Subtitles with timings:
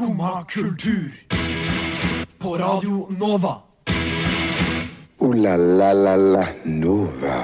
[0.00, 1.12] Skumma kultur.
[2.38, 3.50] På Radio Nova.
[5.18, 7.34] O-la-la-la-la Nova.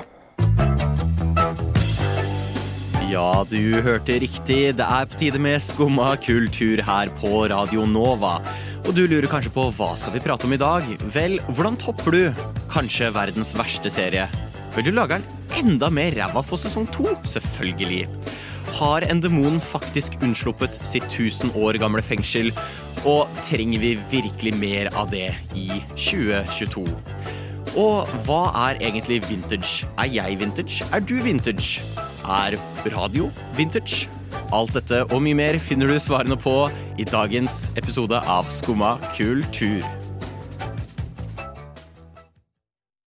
[3.11, 4.73] Ja, du hørte riktig.
[4.81, 8.39] Det er på tide med Skumma kultur her på Radio Nova.
[8.87, 10.89] Og du lurer kanskje på hva skal vi prate om i dag?
[11.13, 12.43] Vel, hvordan topper du
[12.73, 14.31] kanskje verdens verste serie?
[14.79, 17.19] Vil du lage den enda mer ræva for sesong to?
[17.21, 18.07] Selvfølgelig.
[18.75, 22.51] Har en demon faktisk unnsluppet sitt 1000 år gamle fengsel?
[23.07, 26.83] Og trenger vi virkelig mer av det i 2022?
[27.77, 29.87] Og hva er egentlig vintage?
[30.01, 30.85] Er jeg vintage?
[30.93, 31.83] Er du vintage?
[32.25, 32.57] Er
[32.97, 34.09] radio vintage?
[34.53, 36.57] Alt dette og mye mer finner du svarene på
[36.99, 39.85] i dagens episode av Skumma kultur.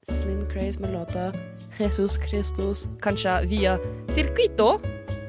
[0.10, 1.32] Slim Craze med låta
[1.80, 3.78] Jesus Christus, kanskje via
[4.14, 4.78] Circuito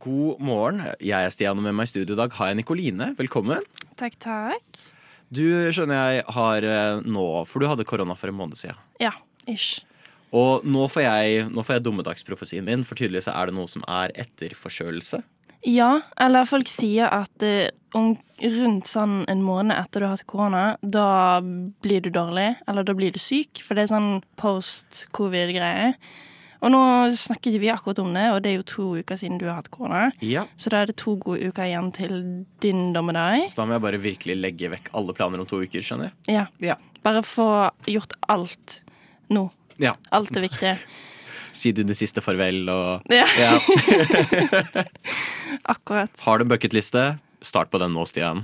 [0.00, 0.82] God morgen.
[1.02, 3.12] Jeg er Stian, og med meg i studio i dag har jeg Nikoline.
[3.18, 3.62] Velkommen.
[4.00, 4.80] Takk, takk.
[5.34, 8.78] Du skjønner jeg har eh, nå For du hadde korona for en måned siden.
[9.02, 9.14] Ja,
[9.50, 9.84] ish.
[10.34, 13.86] Og nå får jeg, nå får jeg dummedagsprofesien min, for tydeligvis er det noe som
[13.86, 15.22] er etterforkjølelse.
[15.64, 20.26] Ja, eller folk sier at eh, om rundt sånn en måned etter du har hatt
[20.28, 25.94] korona, da blir du dårlig, eller da blir du syk, for det er sånn post-covid-greie.
[26.64, 26.80] Og nå
[27.20, 29.68] snakket vi akkurat om det, og det er jo to uker siden du har hatt
[29.74, 30.06] korona.
[30.24, 30.46] Ja.
[30.56, 32.14] Så da er det to gode uker igjen til
[32.64, 33.44] din dommedag.
[33.50, 36.38] Så da må jeg bare virkelig legge vekk alle planer om to uker, skjønner jeg.
[36.38, 36.46] Ja.
[36.64, 36.78] Ja.
[37.04, 37.48] Bare få
[37.90, 38.78] gjort alt
[39.28, 39.50] nå.
[39.82, 39.96] Ja.
[40.14, 40.76] Alt er viktig.
[41.54, 43.52] Si dine siste farvel og Ja, ja.
[45.74, 46.10] akkurat.
[46.24, 47.04] Har du en bucketliste?
[47.46, 48.40] Start på den nå, Stian.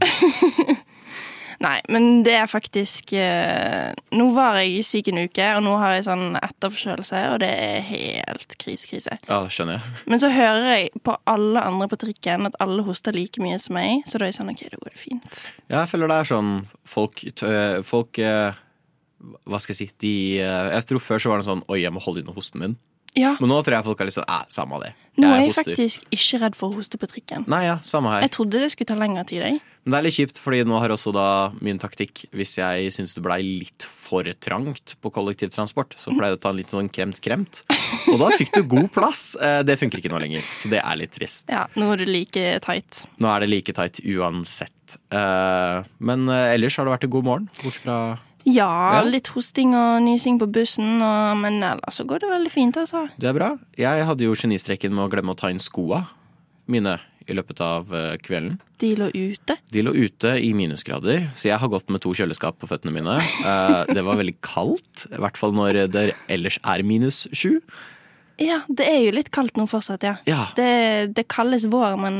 [1.60, 5.98] Nei, men det er faktisk eh, Nå var jeg syk en uke, og nå har
[5.98, 9.19] jeg sånn etterforkjølelse, og det er helt krise-krise.
[9.28, 9.93] Ja, det skjønner jeg.
[10.09, 13.76] Men så hører jeg på alle andre på trikken at alle hoster like mye som
[13.76, 15.43] meg, så da er jeg sånn OK, da går det fint.
[15.69, 16.53] Ja, jeg føler det er sånn
[16.97, 18.56] folk, tø- folk eh,
[19.44, 19.91] Hva skal jeg si?
[20.00, 22.65] De, eh, jeg tror før så var det sånn Oi, jeg må holde inn hosten
[22.65, 22.78] min.
[23.19, 24.93] Ja, Men nå tror jeg folk er litt sånn Æ, samme av det.
[25.19, 25.65] nå er jeg hoster.
[25.75, 27.43] faktisk ikke redd for å hoste på trikken.
[27.50, 28.21] Nei, ja, samme her.
[28.22, 29.60] Jeg trodde det skulle ta lengre tid, jeg.
[29.84, 31.25] Men det er litt kjipt, fordi nå har også da
[31.65, 36.38] min taktikk Hvis jeg syns det blei litt for trangt på kollektivtransport, så pleier jeg
[36.38, 37.62] å ta en liten sånn kremt-kremt.
[38.12, 39.34] Og da fikk du god plass.
[39.41, 41.47] Eh, Det funker ikke nå lenger, så det er litt trist.
[41.50, 43.06] Ja, nå er det like tight.
[43.19, 44.98] Nå er det like tight uansett.
[45.10, 47.98] Eh, Men eh, ellers har det vært en god morgen, bortsett fra
[48.49, 52.78] Ja, litt hosting og nysing på bussen, og, men ellers så går det veldig fint,
[52.81, 53.06] altså.
[53.21, 53.51] Det er bra.
[53.78, 56.06] Jeg hadde jo genistreken med å glemme å ta inn skoa
[56.71, 56.97] mine
[57.31, 58.56] i løpet av eh, kvelden.
[58.81, 59.55] De lå ute.
[59.71, 63.19] De lå ute i minusgrader, så jeg har gått med to kjøleskap på føttene mine.
[63.21, 67.61] Eh, Det var veldig kaldt, i hvert fall når det ellers er minus sju.
[68.41, 70.15] Ja, det er jo litt kaldt nå fortsatt, ja.
[70.28, 70.47] Ja.
[70.56, 72.15] Det, det kalles vår, men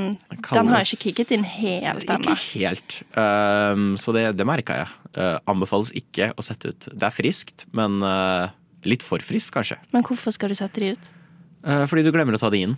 [0.45, 2.99] kalles- den har ikke kicket inn helt Ikke helt.
[3.17, 4.91] Um, så det, det merka jeg.
[5.17, 6.91] Uh, anbefales ikke å sette ut.
[6.93, 8.53] Det er friskt, men uh,
[8.85, 9.79] litt for friskt, kanskje.
[9.97, 11.11] Men hvorfor skal du sette de ut?
[11.65, 12.77] Uh, fordi du glemmer å ta det inn.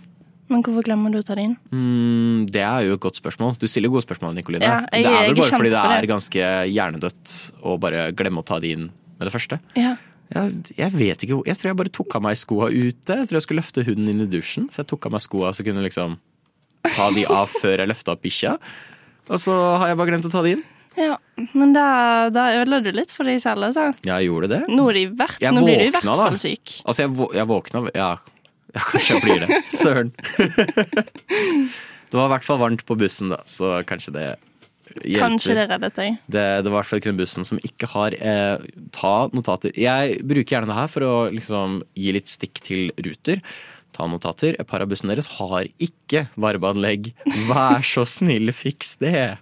[0.51, 1.53] Men hvorfor glemmer du å ta det inn?
[1.71, 3.53] Mm, det er jo et godt spørsmål.
[3.59, 4.63] Du stiller gode spørsmål, Nikoline.
[4.63, 5.99] Ja, jeg- det er vel bare fordi det det.
[5.99, 8.89] er ganske hjernedødt å bare glemme å ta det inn
[9.19, 9.59] med det første.
[9.79, 9.95] Ja.
[10.33, 13.17] Jeg, jeg vet ikke, jeg tror jeg bare tok av meg skoa ute.
[13.19, 15.51] Jeg tror jeg skulle løfte hunden inn i dusjen, så jeg tok av meg skoa
[15.53, 16.17] så kunne liksom
[16.89, 18.55] ta de av før jeg løfta opp bikkja.
[19.31, 20.63] Og så har jeg bare glemt å ta de inn.
[20.99, 21.17] ja.
[21.57, 21.85] Men da,
[22.33, 23.91] da ødela du litt for deg selv, altså.
[24.05, 24.61] Jeg gjorde det.
[24.69, 26.77] Nå, er de i Jeg nå blir du i hvert fall syk.
[26.83, 28.09] Altså, jeg, jeg våkna Ja,
[28.75, 29.61] ja kanskje jeg blir det.
[29.73, 30.11] Søren.
[32.09, 34.27] det var i hvert fall varmt på bussen, da, så kanskje det
[35.01, 35.19] hjelper.
[35.23, 36.17] Kanskje det reddet deg.
[36.25, 39.73] Det, det var i hvert fall ikke bussen som ikke har eh, ta notater.
[39.79, 43.41] Jeg bruker gjerne det her for å liksom gi litt stikk til Ruter.
[43.93, 44.57] Ta notater.
[44.57, 47.13] Et par av bussene deres har ikke varmeanlegg.
[47.49, 49.35] Vær så snill, fiks det!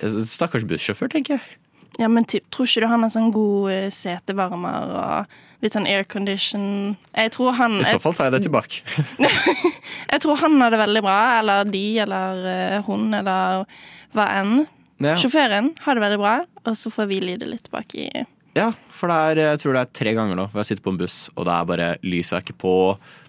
[0.00, 1.58] Stakkars bussjåfør, tenker jeg.
[1.98, 5.88] Ja, men typ, tror ikke du han har sånn god eh, setevarmer og litt sånn
[5.90, 8.82] aircondition Jeg tror han I så fall tar jeg det tilbake.
[10.12, 13.64] jeg tror han har det veldig bra, eller de, eller eh, hun, eller
[14.16, 14.66] hva enn.
[14.98, 16.34] Ja, Sjåføren har det veldig bra,
[16.64, 18.08] og så får vi lide litt bak i
[18.56, 20.90] ja for det er, jeg tror det er tre ganger nå hvor jeg sitter på
[20.90, 22.72] en buss, og det er bare lyset er ikke på,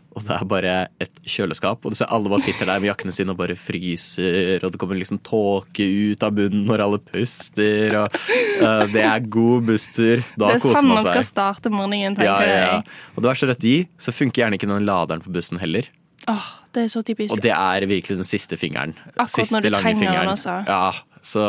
[0.09, 0.73] og det er bare
[1.03, 1.85] et kjøleskap.
[1.85, 4.81] Og du ser alle bare sitter der med jakkene sine og bare fryser, og det
[4.81, 7.95] kommer liksom tåke ut av bunnen når alle puster.
[8.01, 8.17] Og,
[8.63, 10.25] uh, det er god busstur.
[10.33, 10.65] Da koser man seg.
[10.65, 12.73] det er sånn man skal starte morgenen, Ja, tenker ja, ja.
[12.79, 12.97] jeg.
[13.13, 15.91] Og det verste er at de, så funker gjerne ikke den laderen på bussen heller.
[16.27, 17.33] Åh, det er så typisk.
[17.33, 18.95] Og det er virkelig den siste fingeren.
[19.15, 20.55] Akkurat siste når du lange trenger den, altså.
[20.67, 20.91] Ja,
[21.25, 21.45] så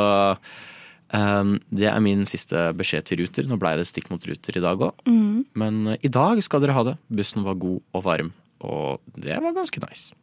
[1.13, 3.51] um, det er min siste beskjed til Ruter.
[3.51, 5.05] Nå ble det stikk mot Ruter i dag òg.
[5.11, 5.45] Mm.
[5.59, 6.97] Men uh, i dag skal dere ha det.
[7.11, 10.15] Bussen var god og varm, og det var ganske nice.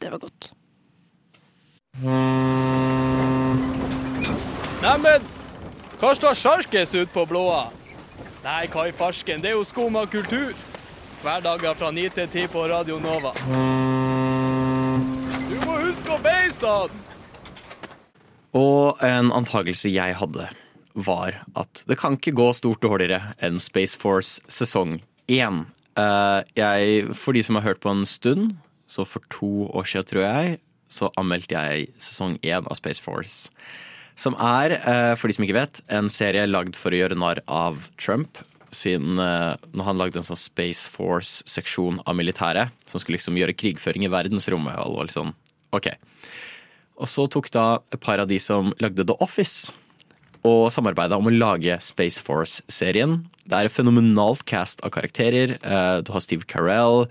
[0.00, 0.52] Det var godt.
[4.82, 5.26] Neimen,
[6.00, 7.66] hva står sjarkes ut på blåa?
[8.42, 10.56] Nei, hva i farsken, det er jo skum av kultur.
[11.22, 13.30] Hverdager fra 9 til 10 på Radio Nova.
[15.46, 16.96] Du må huske å beise han!
[18.58, 20.48] Og en antakelse jeg hadde,
[20.98, 24.98] var at det kan ikke gå stort dårligere enn Space Force sesong
[25.30, 25.62] én.
[25.94, 28.56] Eh, jeg, for de som har hørt på en stund,
[28.90, 30.60] så for to år siden, tror jeg,
[30.90, 33.46] så anmeldte jeg sesong 1 av Space Force.
[34.18, 37.46] Som er, eh, for de som ikke vet, en serie lagd for å gjøre narr
[37.46, 38.42] av Trump.
[38.72, 43.56] Siden eh, når han lagde en sånn Space Force-seksjon av militæret, som skulle liksom gjøre
[43.58, 44.78] krigføring i verdensrommet.
[44.86, 45.34] Og alle sånn,
[45.76, 45.90] ok.
[47.02, 49.74] Og så tok da et par av de som lagde The Office
[50.46, 53.20] og samarbeida om å lage Space Force-serien.
[53.46, 55.56] Det er et fenomenalt cast av karakterer.
[55.62, 57.06] Eh, Du har Steve Carell,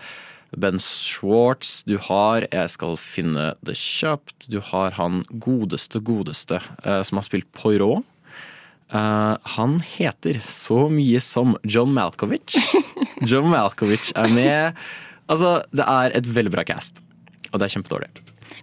[0.58, 4.50] Ben Schwartz, du har Jeg skal finne det kjapt.
[4.50, 8.04] Du har han godeste, godeste eh, som har spilt Poirot.
[8.92, 12.58] Eh, han heter så mye som John Malkovich.
[13.30, 14.82] John Malkovich er med.
[15.32, 17.00] Altså, det er et veldig bra cast,
[17.54, 18.10] og det er kjempedårlig.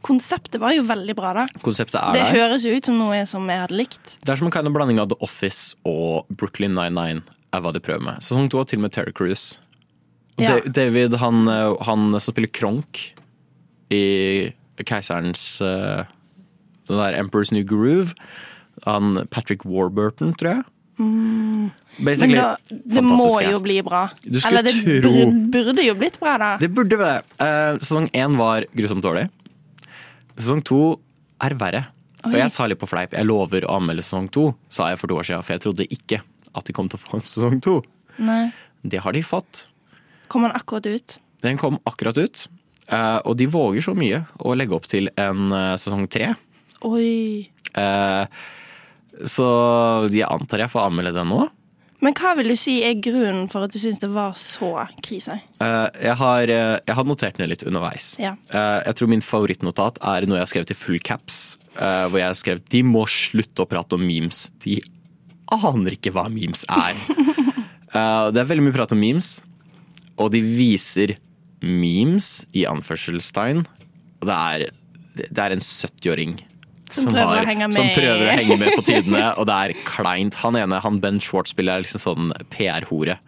[0.04, 1.46] Konseptet var jo veldig bra, da.
[1.64, 2.36] Konseptet er Det der.
[2.36, 4.18] høres jo ut som noe som jeg hadde likt.
[4.20, 7.22] Det er som en kind of blanding av The Office og Brooklyn 99
[7.56, 8.20] er hva de prøver med.
[8.22, 9.56] Sesong to har til og med Terry Cruise.
[10.38, 10.60] Ja.
[10.70, 13.00] David, han, eh, han som spiller Kronk
[13.90, 14.52] i
[14.86, 16.04] Keiserens uh,
[16.86, 18.12] Den der Emperor's New Groove.
[18.86, 20.64] Han Patrick Warburton, tror jeg.
[20.98, 21.70] Men
[22.02, 23.62] Basically, da, det må jo cast.
[23.62, 24.00] bli bra.
[24.48, 24.72] Eller det
[25.02, 25.12] tro.
[25.52, 26.48] burde, jo blitt bra, da.
[26.58, 29.28] Det burde være Uh, Sesong én var grusomt dårlig.
[30.38, 30.80] Sesong to
[31.42, 31.84] er verre.
[32.26, 33.14] Og jeg sa litt på fleip.
[33.14, 35.44] Jeg lover å anmelde sesong to, sa jeg for to år siden.
[35.46, 36.18] For jeg trodde ikke
[36.58, 37.76] at de kom til å få en sesong to.
[38.18, 38.48] Nei.
[38.82, 39.68] Det har de fått.
[40.28, 41.18] Kom den akkurat ut?
[41.46, 42.48] Den kom akkurat ut.
[42.90, 46.32] Uh, og de våger så mye å legge opp til en uh, sesong tre.
[46.86, 47.46] Oi.
[47.78, 48.26] Eh,
[49.26, 49.46] så
[50.12, 51.46] jeg antar jeg får anmelde den nå.
[52.04, 54.70] Men hva vil du si er grunnen for at du syns det var så
[55.02, 55.40] krise?
[55.58, 58.12] Uh, jeg, har, eh, jeg har notert ned litt underveis.
[58.22, 58.36] Ja.
[58.52, 61.58] Uh, jeg tror min favorittnotat er noe jeg har skrevet i full caps.
[61.78, 64.48] hvor jeg har skrevet de må slutte å prate om memes.
[64.62, 64.78] De
[65.54, 66.98] aner ikke hva memes er.
[67.88, 69.38] Det er veldig mye prat om memes,
[70.20, 71.14] og de viser
[71.64, 73.62] memes i anførselstegn.
[74.20, 74.64] Og det er,
[75.16, 76.34] det er en 70-åring
[76.94, 79.74] Som prøver å henge med som prøver å henge med på tidene, og det er
[79.88, 80.38] kleint.
[80.44, 83.18] Han ene, han Ben Schwartz spiller er liksom sånn PR-hore.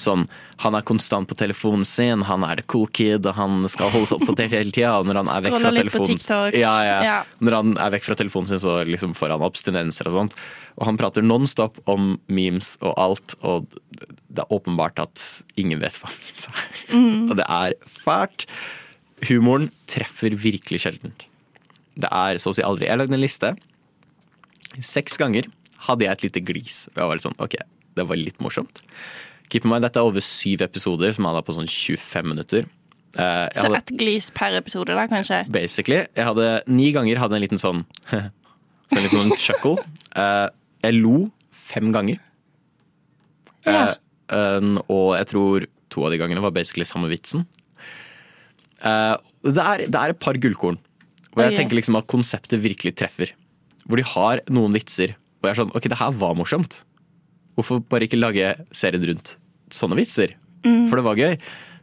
[0.00, 0.24] Sånn,
[0.62, 4.08] han er konstant på telefonen sin, han er the cool kid, og han skal holde
[4.08, 4.94] seg oppdatert hele tida.
[5.04, 6.98] Når han er vekk fra telefonen ja, ja.
[7.06, 7.16] Ja.
[7.42, 10.38] Når han er vekk fra telefonen sin, så liksom får han abstinenser og sånt.
[10.78, 13.68] Og han prater nonstop om memes og alt, og
[14.32, 15.26] det er åpenbart at
[15.60, 16.86] ingen vet hva memes er.
[16.94, 17.26] Mm.
[17.28, 18.46] Og det er fælt.
[19.28, 21.28] Humoren treffer virkelig sjeldent.
[21.98, 22.86] Det er så å si aldri.
[22.88, 23.52] Jeg lagde en liste.
[24.80, 25.48] Seks ganger
[25.88, 26.86] hadde jeg et lite glis.
[26.94, 27.56] Jeg var litt sånn, ok,
[27.98, 28.80] det var litt morsomt.
[29.52, 32.64] Keep in mind, dette er over syv episoder, som er på sånn 25 minutter.
[33.18, 35.42] Eh, jeg Så hadde- ett glis per episode, da, kanskje?
[35.52, 36.06] basically.
[36.16, 39.76] Jeg hadde ni ganger hadde en liten sånn Så en liten sånn chuckle.
[40.16, 40.48] Eh,
[40.84, 42.18] jeg lo fem ganger.
[43.66, 43.94] Ja.
[44.30, 47.44] Eh, og jeg tror to av de gangene var basically samme vitsen.
[48.82, 50.78] Det, er, det er et par gullkorn.
[51.32, 53.32] Og jeg tenker liksom at konseptet virkelig treffer.
[53.86, 56.82] Hvor de har noen vitser, og jeg er sånn Ok, det her var morsomt.
[57.58, 59.36] Hvorfor bare ikke lage serien rundt
[59.72, 60.36] sånne vitser?
[60.62, 61.36] For det var gøy.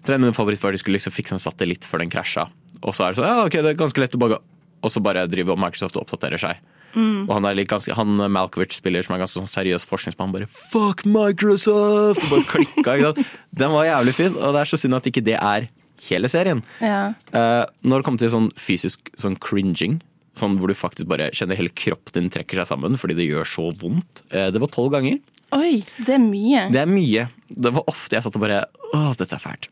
[0.06, 2.48] Så Min favoritt var at de skulle liksom fikse en satellitt før den krasja.
[2.80, 4.38] Og så er det sånn, ja ok, det er ganske lett å bare
[4.80, 6.62] Og så bare driver Microsoft og oppdaterer seg.
[6.96, 10.48] Og han, er litt ganske, han Malkovich spiller som er ganske sånn seriøs forskningsmann, bare
[10.50, 12.24] fuck Microsoft!
[12.24, 13.12] Og bare klikka.
[13.52, 15.68] Den var jævlig fin, og det er så synd at ikke det er
[16.08, 16.62] hele serien.
[16.84, 17.14] Ja.
[17.34, 20.00] Uh, når det kommer til sånn fysisk sånn cringing,
[20.40, 23.50] sånn hvor du faktisk bare kjenner hele kroppen din trekker seg sammen fordi det gjør
[23.50, 25.20] så vondt, uh, det var tolv ganger.
[25.56, 26.68] Oi, det er mye.
[26.74, 27.26] Det er mye.
[27.50, 28.62] Det var ofte jeg satt og bare
[28.94, 29.70] Åh, dette er fælt.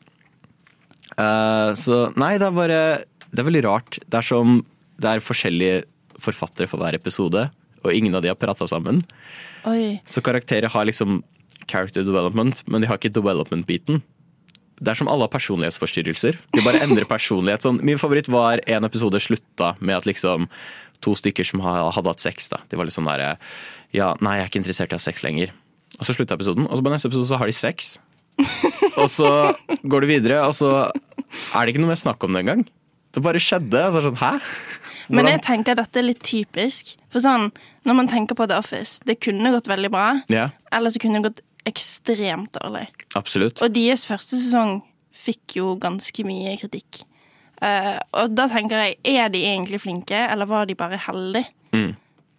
[1.17, 2.81] Uh, så nei, det er bare
[3.31, 3.97] Det er veldig rart.
[4.05, 4.59] Det er som
[5.01, 5.85] Det er forskjellige
[6.21, 7.43] forfattere for hver episode,
[7.85, 9.03] og ingen av de har prata sammen.
[9.69, 9.99] Oi.
[10.09, 11.19] Så karakterer har liksom
[11.69, 14.01] character development, men de har ikke development-biten.
[14.77, 16.37] Det er som alle har personlighetsforstyrrelser.
[16.53, 17.63] De bare endrer personlighet.
[17.65, 20.45] Sånn, min favoritt var en episode slutta med at liksom
[21.01, 22.59] to stykker som hadde hatt sex, da.
[22.69, 23.35] De var litt sånn derre
[23.95, 25.53] Ja, nei, jeg er ikke interessert i å ha sex lenger.
[25.97, 27.95] Og så slutta episoden, og så på neste episode så har de sex.
[29.01, 29.29] og så
[29.87, 32.65] går det videre, og så er det ikke noe mer snakk om det engang.
[33.15, 33.79] Det bare skjedde.
[33.87, 34.33] Og så er det sånn, hæ?
[35.09, 36.97] Men jeg tenker at dette er litt typisk.
[37.13, 37.49] For sånn,
[37.87, 40.49] Når man tenker på The Office, det kunne gått veldig bra, Yeah.
[40.75, 42.87] eller så kunne det gått ekstremt dårlig.
[43.19, 43.61] absolutt.
[43.61, 44.81] Og deres første sesong
[45.17, 47.03] fikk jo ganske mye kritikk.
[47.57, 51.49] Uh, og da tenker jeg, er de egentlig flinke, eller var de bare heldige?
[51.73, 51.95] Mm.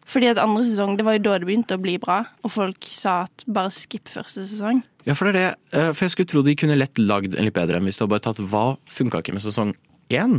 [0.08, 2.86] Fordi at andre sesong, det var jo da det begynte å bli bra, og folk
[2.88, 4.80] sa at bare skipp første sesong.
[5.04, 5.80] Ja, for det er det.
[5.80, 8.04] eh, For jeg skulle tro de kunne lett lagd en litt bedre enn hvis du
[8.06, 9.74] hadde bare tatt hva funka ikke med sesong
[10.08, 10.38] én.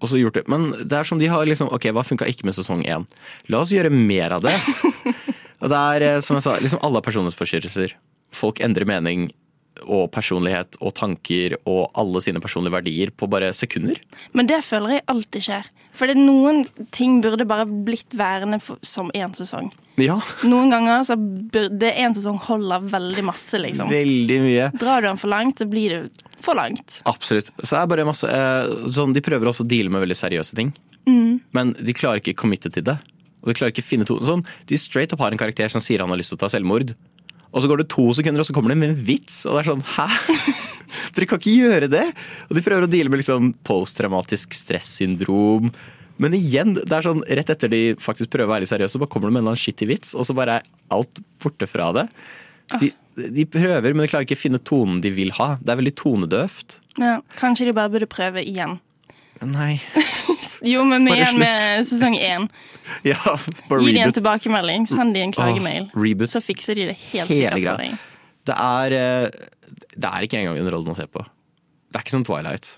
[0.00, 0.46] Og så gjort det.
[0.48, 3.04] Men det er som de har liksom Ok, hva funka ikke med sesong én?
[3.52, 4.54] La oss gjøre mer av det.
[5.60, 7.92] Og det er, eh, som jeg sa, liksom alle har personlighetsforstyrrelser.
[8.36, 9.28] Folk endrer mening
[9.88, 14.00] og personlighet og tanker og alle sine personlige verdier på bare sekunder.
[14.36, 15.68] Men det føler jeg alltid skjer.
[15.96, 16.62] For det noen
[16.94, 19.70] ting burde bare blitt værende for, som én sesong.
[20.00, 20.16] Ja,
[20.48, 23.90] Noen ganger så burde én sesong holde veldig masse, liksom.
[23.92, 24.68] veldig mye.
[24.80, 27.00] Drar du den for langt, så blir det for langt.
[27.10, 27.50] Absolutt.
[27.60, 30.72] Så er bare masse eh, sånn, De prøver også å deale med veldig seriøse ting.
[31.56, 32.96] Men de klarer ikke å committe til det.
[33.40, 35.82] Og de klarer ikke å finne to sånn, De straight up har en karakter som
[35.82, 36.92] sier han har lyst til å ta selvmord.
[37.50, 39.42] Og så går det to sekunder, og så kommer det med en vits.
[39.48, 40.06] Og det er sånn Hæ?
[41.14, 42.04] Dere kan ikke gjøre det!
[42.48, 45.70] Og de prøver å deale med liksom posttraumatisk stressyndrom.
[46.20, 49.00] Men igjen, det er sånn rett etter de faktisk prøver å være litt seriøse, så
[49.02, 51.68] bare kommer de med en eller annen shitty vits, og så bare er alt borte
[51.70, 52.04] fra det.
[52.82, 52.90] De,
[53.38, 55.54] de prøver, men de klarer ikke å finne tonen de vil ha.
[55.62, 56.80] Det er veldig tonedøvt.
[57.00, 58.78] Ja, kanskje de bare burde prøve igjen.
[59.40, 59.78] Nei.
[60.66, 62.46] Jo, men med, Bare igjen med sesong én.
[63.06, 65.88] Ja, Gi de en tilbakemelding, send de en klagemail.
[65.94, 66.24] Oh.
[66.30, 68.06] Så fikser de det helt Hele sikkert for deg.
[68.50, 71.22] Det er, eh, det er ikke engang underholdende å se på.
[71.90, 72.72] Det er ikke som Twilight.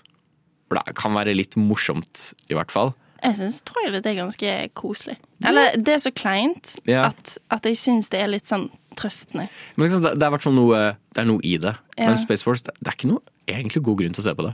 [0.69, 2.93] For det kan være litt morsomt, i hvert fall.
[3.23, 5.15] Jeg syns Twilight er ganske koselig.
[5.47, 7.07] Eller det er så kleint Ja.
[7.07, 8.67] at, at jeg syns det er litt sånn
[8.99, 9.47] trøstende.
[9.77, 10.81] Men liksom, det er i hvert fall noe,
[11.15, 11.75] det noe i det.
[11.97, 12.09] Ja.
[12.09, 14.47] Men Space Force, det, det er ikke noe egentlig god grunn til å se på
[14.47, 14.53] det.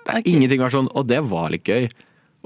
[0.00, 0.32] Det er okay.
[0.32, 1.90] ingenting er sånn 'Å, det var litt gøy'.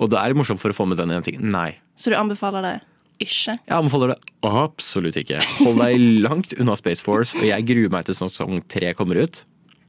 [0.00, 1.48] Og det er morsomt for å få med den ene tingen.
[1.54, 1.76] Nei.
[1.98, 2.74] Så du anbefaler det
[3.22, 3.54] ikke?
[3.54, 5.38] Jeg anbefaler det absolutt ikke.
[5.60, 9.44] Hold deg langt unna Space Force, og jeg gruer meg til sesong tre kommer ut.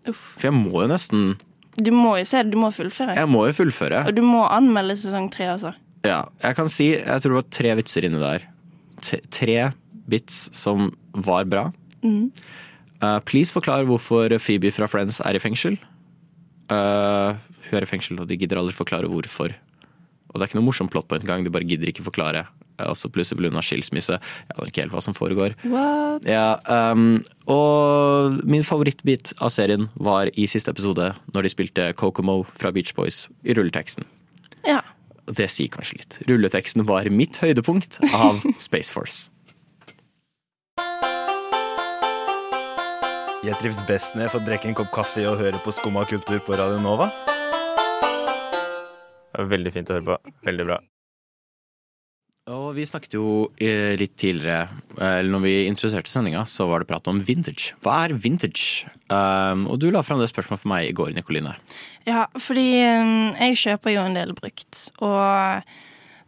[0.05, 0.35] Uff.
[0.37, 1.31] For jeg må jo nesten
[1.81, 3.15] Du må jo se det, du må fullføre.
[3.17, 4.03] Jeg må jo fullføre.
[4.05, 5.73] Og du må anmelde sesong tre også.
[6.05, 8.45] Ja, jeg kan si Jeg tror det var tre vitser inni der.
[9.01, 9.57] T tre
[10.05, 10.91] bits som
[11.25, 11.71] var bra.
[12.05, 15.79] Uh, please forklar hvorfor Phoebe fra Friends er i fengsel.
[16.69, 17.33] Uh,
[17.65, 19.55] hun er i fengsel, og de gidder aldri forklare hvorfor.
[20.35, 22.41] Og det er ikke noe morsomt plott på en gang, de bare gidder ikke forklare.
[22.83, 24.17] Og så plutselig blir hun av skilsmisse.
[24.19, 25.53] Jeg aner ikke helt hva som foregår.
[25.71, 26.25] What?
[26.27, 26.57] Ja,
[26.91, 32.73] um, og min favorittbit av serien var i siste episode, når de spilte Kokomo fra
[32.75, 34.03] Beach Boys i rulleteksten.
[34.67, 34.81] Ja.
[35.31, 36.19] Det sier kanskje litt.
[36.27, 39.29] Rulleteksten var mitt høydepunkt av Space Force.
[43.45, 46.43] Jeg trives best når jeg får drikke en kopp kaffe og høre på Skumma kultur
[46.43, 47.07] på Radio Nova.
[49.39, 50.35] Veldig fint å høre på.
[50.47, 50.81] Veldig bra.
[52.53, 54.67] Og vi snakket jo eh, litt tidligere,
[54.99, 57.73] eh, eller når vi introduserte sendinga, så var det prat om vintage.
[57.81, 58.85] Hva er vintage?
[59.09, 61.55] Um, og du la fram det spørsmålet for meg i går, Nikoline.
[62.05, 65.65] Ja, fordi um, jeg kjøper jo en del brukt, og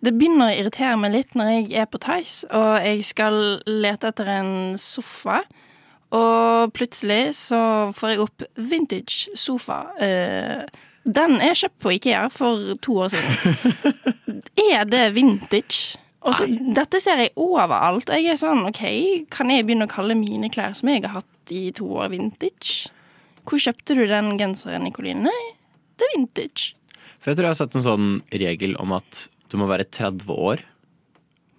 [0.02, 3.38] det begynner å irritere meg litt når jeg er på Tice og jeg skal
[3.70, 5.44] lete etter en sofa,
[6.18, 7.62] og plutselig så
[7.94, 9.84] får jeg opp vintage sofa.
[10.02, 10.66] Eh,
[11.08, 13.96] den er kjøpt på Ikea for to år siden.
[14.74, 15.98] er det vintage?
[16.28, 18.82] Også, dette ser jeg overalt, og jeg er sånn OK,
[19.32, 22.90] kan jeg begynne å kalle mine klær som jeg har hatt i to år, vintage?
[23.48, 25.30] Hvor kjøpte du den genseren, Nikoline?
[25.30, 25.44] Nei,
[25.96, 26.74] det er vintage.
[27.22, 28.10] For jeg tror jeg har sett en sånn
[28.44, 30.66] regel om at du må være 30 år.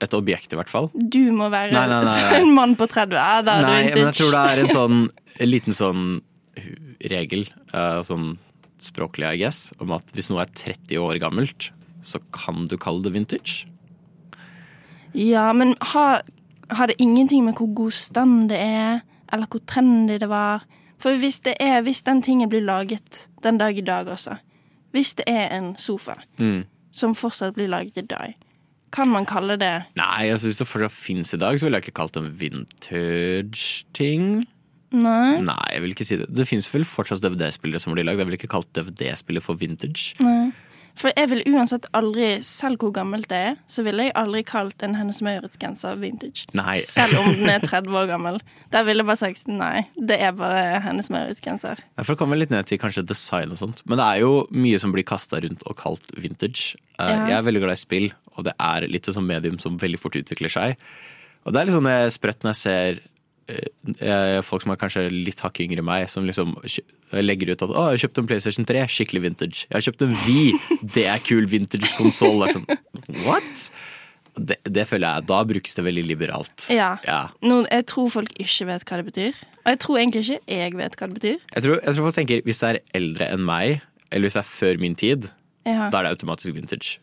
[0.05, 0.90] Et objekt, i hvert fall.
[0.95, 3.17] Du må være Nei, nei, nei, en mann på 30.
[3.17, 5.00] Ja, da er Nei, du men jeg tror det er en sånn
[5.38, 6.05] en liten sånn
[7.11, 8.33] regel, eh, sånn
[8.82, 11.70] språklig, I guess, om at hvis noe er 30 år gammelt,
[12.02, 13.66] så kan du kalle det vintage.
[15.14, 16.23] Ja, men har,
[16.70, 19.00] har det ingenting med hvor god stand det er,
[19.32, 20.64] eller hvor trendy det var?
[20.99, 24.37] For hvis det er, hvis den tingen blir laget den dag i dag også,
[24.92, 26.64] hvis det er en sofa Mm.
[26.92, 28.35] som fortsatt blir laget i dag,
[28.92, 31.85] kan man kalle det Nei, altså hvis det fortsatt fins i dag, så ville jeg
[31.88, 34.47] ikke kalt det en vintage-ting.
[34.95, 35.40] Nei?
[35.45, 36.30] Nei, jeg vil ikke si det.
[36.33, 38.18] Det fins vel fortsatt DVD-spillere som blir lagd.
[38.23, 40.14] Jeg ville ikke kalt DVD-spiller for vintage.
[40.25, 40.50] Nei.
[40.99, 44.83] For jeg vil uansett aldri, selv hvor gammelt det er, så ville jeg aldri kalt
[44.83, 46.49] en Hennes Maurits-genser vintage.
[46.59, 46.75] Nei.
[46.83, 48.40] Selv om den er 30 år gammel.
[48.75, 51.78] Der ville jeg bare sagt nei, det er bare Hennes Maurits-genser.
[51.95, 53.85] Ja, for det kommer litt ned til kanskje design og sånt.
[53.87, 56.75] Men det er jo mye som blir kasta rundt og kalt vintage.
[56.99, 57.21] Eh, Ja.
[57.28, 60.00] Jeg er veldig glad i spill, og det er litt et sånt medium som veldig
[60.02, 60.75] fort utvikler seg.
[61.47, 62.99] Og det er litt sånn sprøtt når jeg ser
[64.45, 66.57] folk som er kanskje litt hakket yngre enn meg, som liksom
[67.12, 69.67] legger ut at 'Å, jeg kjøpte en PlayStation 3, skikkelig vintage'.
[69.69, 70.52] 'Jeg har kjøpt en Wii,
[70.95, 72.52] det er kul vintage-konsoll'.
[72.52, 72.67] Sånn,
[73.25, 73.71] What?
[74.38, 76.69] Det, det føler jeg, Da brukes det veldig liberalt.
[76.71, 76.97] Ja.
[77.07, 77.31] Ja.
[77.43, 79.35] Nå, jeg tror folk ikke vet hva det betyr.
[79.64, 81.38] Og jeg tror egentlig ikke jeg vet hva det betyr.
[81.57, 83.81] Jeg, tror, jeg tror folk tenker hvis det er eldre enn meg,
[84.12, 85.31] eller hvis det er før min tid,
[85.67, 85.90] Ja.
[85.90, 86.99] da er det automatisk vintage.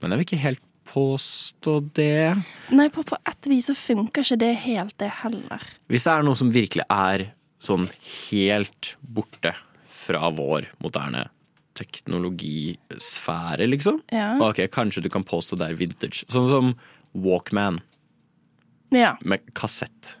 [0.00, 2.34] Men jeg vil ikke helt påstå det.
[2.74, 5.62] Nei, på, på et vis så funker ikke det helt, det heller.
[5.90, 7.26] Hvis det er noe som virkelig er
[7.62, 7.88] sånn
[8.30, 9.52] helt borte
[9.90, 11.26] fra vår moderne
[11.78, 14.00] teknologisfære, liksom.
[14.10, 14.32] Ja.
[14.42, 16.24] Ok, Kanskje du kan påstå det er vintage.
[16.30, 16.72] Sånn som
[17.14, 17.80] Walkman
[18.90, 19.16] Ja.
[19.22, 20.16] med kassett.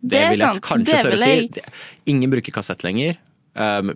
[0.00, 0.62] Det, Det er vil jeg sant.
[0.64, 1.48] kanskje tørre å si.
[1.48, 1.64] Det-
[2.06, 3.16] Ingen bruker kassett lenger.
[3.54, 3.90] Um,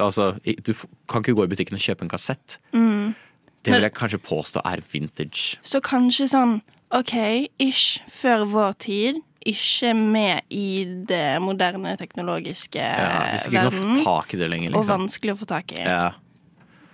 [0.00, 0.72] altså, du
[1.06, 2.58] kan ikke gå i butikken og kjøpe en kassett.
[2.72, 3.14] Mm.
[3.62, 5.58] Det vil jeg kanskje påstå er vintage.
[5.62, 6.56] Så kanskje sånn
[6.92, 7.14] OK,
[7.62, 9.22] ish før vår tid.
[9.48, 14.70] Ikke med i det moderne teknologiske Ja, hvis ikke du få tak i det lenger,
[14.70, 15.00] Og liksom.
[15.00, 15.80] vanskelig å få tak i.
[15.82, 16.12] Ja.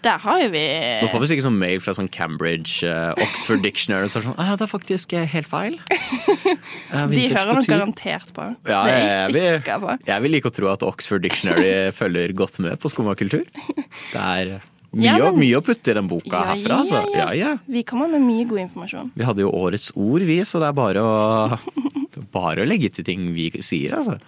[0.07, 0.63] Der har jo vi
[1.03, 4.37] Nå får vi sikkert sånn mail fra sånn Cambridge, uh, Oxford Dictionary og så sånn
[4.39, 5.79] ah, Det er faktisk eh, helt feil.
[6.89, 8.45] Uh, De hører nok garantert på.
[8.65, 9.97] Ja, det er jeg, jeg sikker på.
[10.09, 13.45] jeg vil like å tro at Oxford Dictionary følger godt med på skummakultur.
[14.15, 14.55] Det er
[14.95, 17.03] mye, Ja, men- mye å putte i den boka Ja, herfra, altså.
[17.13, 17.49] ja, Ja, ja.
[17.53, 17.59] ja.
[17.69, 19.11] Vi kommer med mye god informasjon.
[19.15, 21.59] Vi hadde jo årets ord, vi, så det er bare å
[22.33, 24.19] Bare å legge til ting vi sier, altså.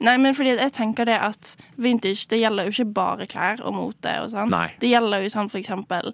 [0.00, 3.74] Nei, men fordi jeg tenker det at vintage det gjelder jo ikke bare klær og
[3.74, 4.50] mote og sånn.
[4.80, 6.12] Det gjelder jo sånn for eksempel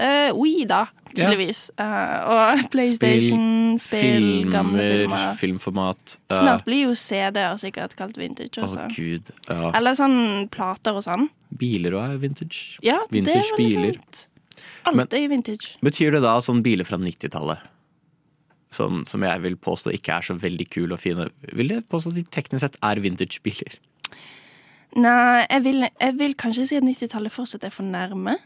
[0.00, 1.26] uh, Wii, da, Ja.
[1.28, 1.70] tydeligvis.
[1.76, 5.34] Eh, og PlayStation, spill, gamle filmer, filmer.
[5.36, 6.14] filmformat.
[6.32, 6.38] Uh.
[6.38, 8.86] Snart blir jo CD-er sikkert kalt vintage også.
[8.96, 9.28] gud.
[9.50, 9.72] Ja.
[9.76, 11.28] Eller sånn plater og sånn.
[11.52, 12.78] Biler òg er vintage.
[12.82, 13.92] Ja, det er Vintage biler.
[14.00, 14.26] sant.
[14.86, 15.76] Alt Men- er vintage.
[15.84, 17.58] Betyr det da sånn biler fra 90-tallet?
[18.72, 21.26] Som, som jeg vil påstå ikke er så veldig kule og fine.
[21.52, 23.76] Vil jeg påstå at de teknisk sett er vintage-biler?
[24.96, 28.38] Nei, jeg vil, jeg vil kanskje si at 90-tallet fortsatt er for nærme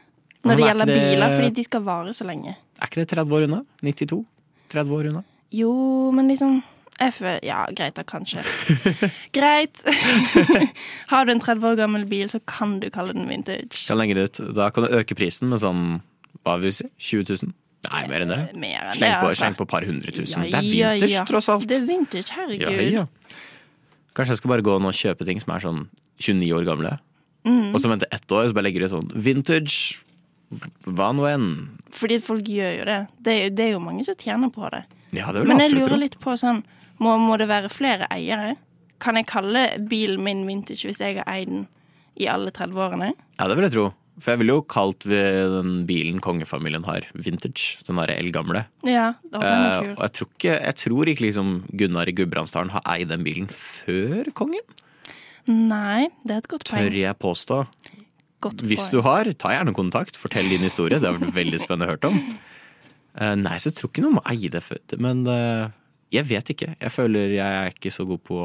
[0.45, 2.57] når det er gjelder det- biler, fordi de skal vare så lenge.
[2.81, 3.65] Er ikke det 30 år unna?
[3.83, 4.25] 92?
[4.69, 5.25] 30 år unna?
[5.53, 6.63] Jo, men liksom
[6.99, 8.41] jeg føler, Ja, greit da, kanskje.
[9.37, 9.77] greit.
[11.13, 13.85] Har du en 30 år gammel bil, så kan du kalle den vintage.
[13.87, 14.55] Kan legge det ut.
[14.57, 16.01] Da kan du øke prisen med sånn
[16.47, 16.89] hva vil vi si?
[16.99, 17.53] 20 000?
[17.93, 18.39] Nei, mer enn det.
[18.59, 19.41] Mer enn Sleng det, på, altså.
[19.43, 20.47] sleng på et par hundre tusen.
[20.47, 21.25] Ja, det er vintage, ja.
[21.29, 21.67] tross alt.
[21.69, 22.81] Det er vintage, herregud.
[22.81, 23.05] Ja, ja.
[24.17, 25.83] Kanskje jeg skal bare gå nå og kjøpe ting som er sånn
[26.25, 26.95] 29 år gamle.
[27.47, 27.75] Mm.
[27.75, 30.01] Og så vente ett år, og så bare legger du sånn vintage
[30.87, 31.49] hva nå enn.
[31.97, 32.99] Fordi folk gjør jo det.
[33.25, 34.85] Det er jo, det er jo mange som tjener på det.
[35.17, 36.63] Ja, det Men jeg lurer litt på sånn
[36.99, 38.57] må, må det være flere eiere?
[39.03, 41.67] Kan jeg kalle bilen min vintage hvis jeg har eid den
[42.17, 43.11] i alle 30 årene?
[43.39, 43.87] Ja, det vil jeg tro.
[44.17, 47.77] For jeg ville jo kalt den bilen kongefamilien har, vintage.
[47.85, 48.63] Den derre eldgamle.
[48.89, 49.91] Ja, da den er Eh, kul.
[49.99, 53.49] og jeg tror ikke, jeg tror ikke liksom Gunnar i Gudbrandsdalen har eid den bilen
[53.53, 54.65] før kongen.
[55.47, 56.97] Nei, det er et godt Tør poeng.
[56.97, 57.61] jeg påstå.
[58.45, 60.17] Godt Hvis du har, ta gjerne kontakt.
[60.21, 60.99] Fortell din historie.
[61.01, 62.21] Det har vært veldig spennende å høre om.
[63.17, 64.61] Eh, nei, så jeg tror ikke noen må eie det.
[65.01, 65.71] Men eh,
[66.13, 66.75] jeg vet ikke.
[66.81, 68.43] Jeg føler jeg er ikke så god på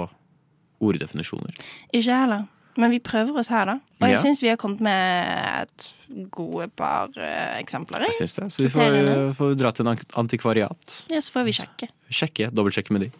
[0.82, 1.54] orddefinisjoner.
[1.92, 2.48] Ikke jeg heller.
[2.80, 3.74] Men vi prøver oss her, da.
[4.00, 4.22] Og jeg Ja.
[4.24, 5.88] syns vi har kommet med et
[6.32, 8.06] gode par uh, eksempler.
[8.08, 8.48] Jeg synes det.
[8.56, 10.96] Så vi får, får dra til en antikvariat.
[11.12, 11.90] Ja, så får vi sjekke.
[12.10, 13.12] Sjekke, dobbeltsjekke med de.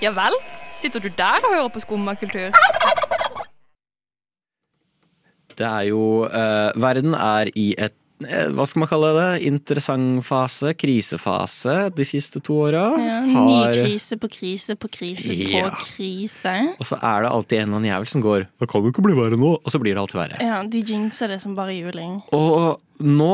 [0.00, 0.32] Ja vel?
[0.80, 2.56] Sitter du der og hører på skummakultur?
[5.60, 7.92] Det er jo eh, Verden er i et
[8.24, 9.28] eh, hva skal man kalle det?
[9.48, 12.82] Interessant fase, krisefase, de siste to åra.
[13.00, 15.68] Ja, ny krise på krise på krise Ja.
[15.70, 16.54] på krise.
[16.80, 19.04] Og så er det alltid en eller annen jævel som går Det kan jo ikke
[19.06, 19.52] bli verre nå.
[19.60, 20.40] Og så blir det alltid verre.
[20.44, 22.18] Ja, De jinxer det som bare juling.
[22.36, 23.32] Og nå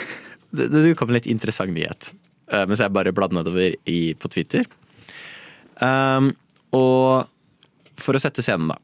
[0.54, 2.12] Det, det kom en litt interessant nyhet
[2.52, 4.68] eh, mens jeg bare bladde nedover i, på Twitter.
[5.82, 6.28] Um,
[6.76, 7.26] og
[7.98, 8.76] for å sette scenen, da.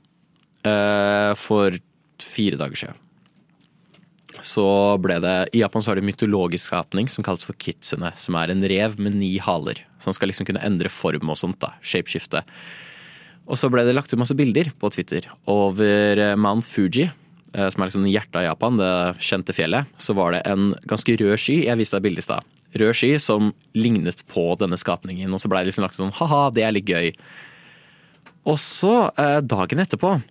[0.66, 1.76] Uh, for
[2.24, 2.98] fire dager siden
[4.46, 4.64] så
[5.02, 8.12] ble det I Japan så har de en mytologisk skapning som kalles for kitsune.
[8.16, 9.82] Som er en rev med ni haler.
[10.00, 11.58] Som skal liksom kunne endre form og sånt.
[11.60, 12.44] da, Shapeskifte.
[13.50, 17.10] Og så ble det lagt ut masse bilder på Twitter over eh, Mount Fuji.
[17.52, 19.90] eh, Som er liksom hjertet av Japan, det kjente fjellet.
[19.98, 21.64] Så var det en ganske rød sky.
[21.66, 22.50] Jeg viste deg bildet i stad.
[22.80, 25.34] Rød sky som lignet på denne skapningen.
[25.34, 27.10] Og så ble det liksom lagt ut sånn ha-ha, det er litt gøy.
[28.48, 30.22] Og så, eh, dagen etterpå,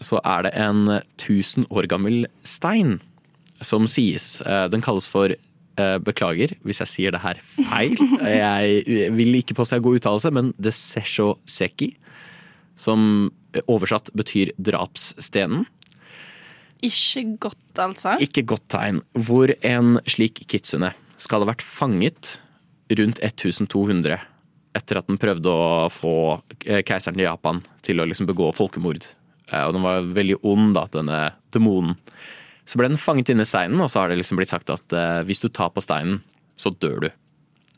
[0.00, 2.98] så er det en 1000 år gammel stein
[3.60, 7.98] som sies eh, Den kalles for eh, Beklager hvis jeg sier det her feil.
[8.24, 11.92] Jeg vil ikke påstå jeg har god uttalelse, men Desesho Seki.
[12.80, 13.28] Som
[13.68, 15.66] oversatt betyr drapsstenen.
[16.80, 18.14] Ikke godt, altså.
[18.24, 19.02] Ikke godt tegn.
[19.12, 22.38] Hvor en slik kitsune skal ha vært fanget
[22.96, 24.16] rundt 1200
[24.78, 26.14] etter at den prøvde å få
[26.64, 29.10] eh, keiseren i Japan til å liksom begå folkemord.
[29.66, 31.22] Og den var veldig ond, da, denne
[31.54, 31.96] demonen.
[32.68, 34.94] Så ble den fanget inne i steinen, og så har det liksom blitt sagt at
[34.94, 36.20] eh, hvis du tar på steinen,
[36.60, 37.10] så dør du.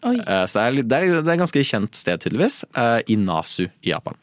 [0.02, 2.62] Eh, så det er, det, er, det er et ganske kjent sted, tydeligvis.
[2.76, 4.18] eh, I Nasu i Japan.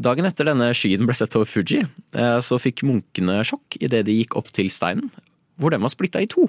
[0.00, 1.82] Dagen etter denne skyen ble sett over Fuji,
[2.16, 5.10] eh, så fikk munkene sjokk idet de gikk opp til steinen,
[5.60, 6.46] hvor den var splitta i to.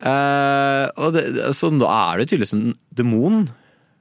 [0.00, 1.24] Eh, det,
[1.56, 3.42] så nå er det tydeligvis en demon.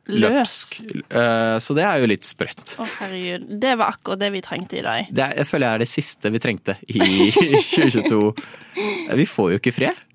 [0.09, 0.79] Løpsk.
[1.09, 2.75] Eh, så det er jo litt sprøtt.
[2.81, 3.47] Å, herregud.
[3.61, 5.09] Det var akkurat det vi trengte i dag.
[5.11, 6.99] Det er, jeg føler jeg er det siste vi trengte i
[7.33, 8.21] 2022.
[9.21, 10.05] Vi får jo ikke fred.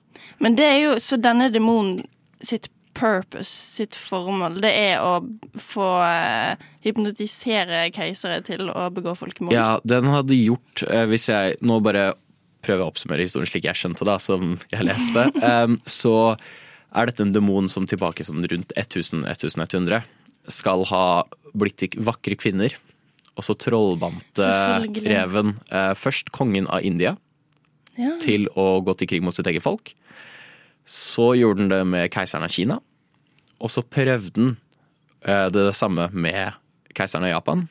[0.42, 2.00] Men det er jo Så denne demonen
[2.44, 5.16] sitt purpose, sitt formål, det er å
[5.58, 9.54] få eh, hypnotisere keisere til å begå folkemord.
[9.56, 12.12] Ja, den hadde gjort, eh, hvis jeg nå bare
[12.64, 15.26] prøver å oppsummere historien slik jeg skjønte da, som jeg leste,
[16.00, 16.14] så
[16.94, 20.02] er dette en demon som tilbake sånn rundt 1000-1100
[20.52, 21.04] skal ha
[21.56, 22.74] blitt til vakre kvinner,
[23.34, 24.46] og så trollbante
[25.08, 27.16] reven eh, først kongen av India
[27.96, 28.16] Ja.
[28.18, 29.92] til å gå til krig mot sitt eget folk.
[30.84, 32.80] Så gjorde den det med keiseren av Kina,
[33.62, 34.56] og så prøvde den
[35.22, 36.56] eh, det samme med
[36.94, 37.68] keiseren av Japan.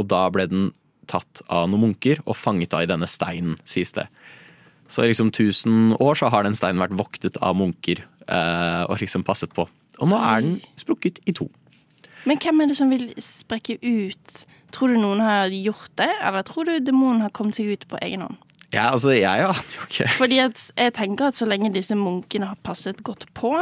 [0.00, 0.70] Og da ble den
[1.06, 4.08] tatt av noen munker og fanget av i denne steinen, sies det.
[4.88, 9.00] Så i liksom 1000 år så har den steinen vært voktet av munker eh, og
[9.02, 9.66] liksom passet på.
[9.98, 11.48] Og nå er den sprukket i to.
[12.26, 14.44] Men hvem er det som vil sprekke ut?
[14.74, 17.98] Tror du noen har gjort det, eller tror du demonen har kommet seg ut på
[18.02, 18.38] egen hånd?
[18.74, 20.08] Ja, altså, jeg aner jo ikke.
[20.18, 23.52] Fordi jeg tenker at så lenge disse munkene har passet godt på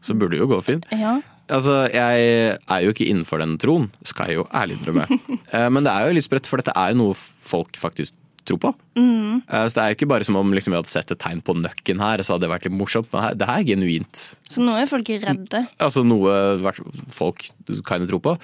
[0.00, 0.88] Så burde det jo gå fint.
[0.90, 1.18] Ja.
[1.52, 2.24] Altså, jeg
[2.56, 5.06] er jo ikke innenfor den troen, skal jeg jo ærlig innrømme.
[5.50, 8.14] Eh, Men det er jo litt spredt, for dette er jo noe folk faktisk
[8.50, 8.72] tror på.
[8.98, 9.42] Mm.
[9.48, 11.40] Eh, Så det er jo ikke bare som om liksom, vi hadde sett et tegn
[11.46, 13.08] på nøkken her, så hadde det vært litt morsomt.
[13.14, 14.24] Men her- er genuint.
[14.50, 15.66] Så nå er folk redde.
[15.78, 16.72] Altså noe
[17.14, 17.48] folk
[17.86, 18.36] kan tro på.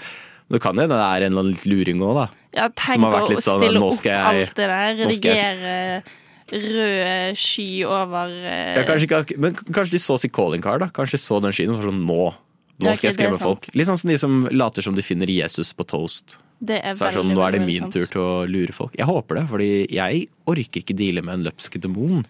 [0.49, 2.27] Men det kan hende det er en eller annen luring òg, da.
[2.55, 4.95] Ja, tenk å sånn, stille opp jeg- alt det der.
[5.07, 6.03] Redigere
[6.47, 10.87] røde sky over eh, Ja, kanskje ikke, men kanskje de så sitt calling card, da.
[10.95, 12.35] Kanskje de så den skyen og var sånn nå.
[12.81, 13.69] Nå skal jeg skremme folk.
[13.75, 16.39] Litt sånn som de som later som de finner Jesus på toast.
[16.61, 18.95] Det er Så er det sånn, nå er det min tur til å lure folk.
[18.97, 22.25] Jeg håper det, fordi jeg orker ikke deale med en løpsk demon.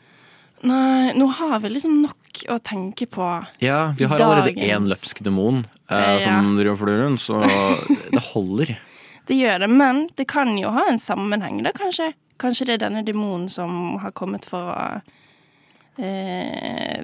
[0.67, 3.27] Nei, nå har vi liksom nok å tenke på.
[3.63, 4.71] Ja, vi har allerede Dagens.
[4.73, 5.59] én løpsk demon
[5.91, 6.21] eh, Ja.
[6.25, 7.43] som driver og flyr rundt, så
[8.11, 8.77] det holder.
[9.27, 12.13] Det gjør det, men det kan jo ha en sammenheng, da, kanskje.
[12.39, 15.03] Kanskje det er denne demonen som har kommet for å
[15.99, 17.03] eh,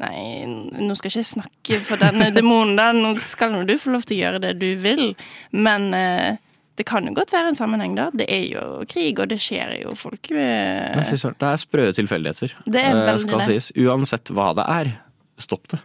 [0.00, 0.44] Nei,
[0.80, 2.90] nå skal jeg ikke snakke for denne demonen, da.
[2.96, 5.10] Nå skal nå du få lov til å gjøre det du vil.
[5.52, 6.40] Men eh,
[6.80, 8.08] det kan jo godt være en sammenheng, da.
[8.16, 11.86] Det er jo krig, og det skjer jo folk med fy søren, Det er sprø
[12.00, 12.56] tilfeldigheter.
[12.64, 13.48] Det er eh, skal det.
[13.50, 13.70] sies.
[13.84, 14.92] Uansett hva det er,
[15.40, 15.82] stopp det.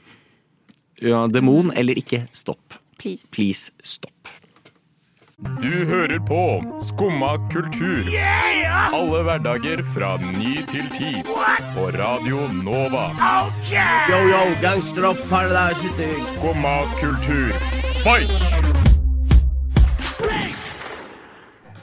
[1.04, 2.80] Ja, demon eller ikke, stopp.
[3.02, 3.28] Please.
[3.36, 4.15] Please, stopp.
[5.46, 6.42] Du hører på
[6.82, 8.02] Skumma kultur.
[8.94, 11.12] Alle hverdager fra ny til ti.
[11.76, 13.06] På Radio Nova.
[14.10, 16.10] Yo, yo, gangsteropp, paradise.
[16.32, 17.54] Skumma kultur,
[18.02, 18.32] fight!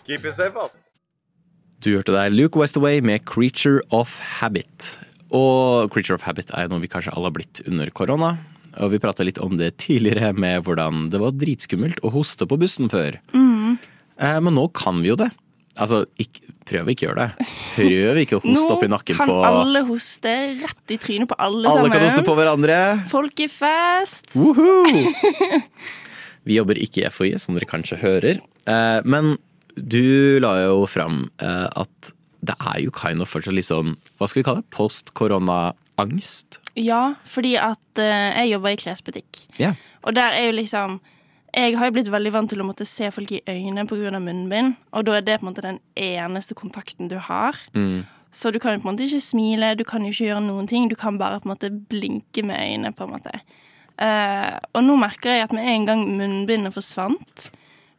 [0.07, 0.77] Keep it safe, ass.
[1.85, 4.99] Du hørte der Luke Westaway med 'Creature of Habit'.
[5.31, 8.37] Og 'Creature of Habit' er noe vi kanskje alle har blitt under korona.
[8.81, 12.57] Og vi prata litt om det tidligere, med hvordan det var dritskummelt å hoste på
[12.61, 13.19] bussen før.
[13.37, 13.79] Mm.
[14.19, 15.29] Eh, men nå kan vi jo det.
[15.81, 17.47] Altså, ikke, prøv ikke å gjøre det.
[17.77, 21.31] Prøv ikke å hoste opp i nakken på Nå kan alle hoste rett i trynet
[21.31, 21.93] på alle, Alle sammen.
[21.95, 22.79] kan hoste på hverandre.
[23.13, 24.33] Folkefest!
[24.37, 25.63] Woohoo!
[26.49, 28.41] Vi jobber ikke i FHI, som dere kanskje hører.
[28.69, 29.37] Eh, Men
[29.77, 34.27] du la jo fram eh, at det er jo kind of fortsatt litt sånn, hva
[34.29, 36.59] skal vi kalle det, post-korona-angst.
[36.79, 39.43] Ja, fordi at uh, jeg jobber i klesbutikk.
[39.61, 39.77] Yeah.
[40.03, 41.01] Og der er jo liksom
[41.53, 44.19] Jeg har jo blitt veldig vant til å måtte se folk i øynene pga.
[44.19, 44.77] munnbind.
[44.93, 47.59] Og da er det på en måte den eneste kontakten du har.
[47.75, 48.07] Mm.
[48.33, 50.67] Så du kan jo på en måte ikke smile, du kan jo ikke gjøre noen
[50.67, 50.89] ting.
[50.89, 53.35] Du kan bare på en måte blinke med øynene, på en måte.
[54.01, 57.51] Uh, og nå merker jeg at med en gang munnbindet forsvant,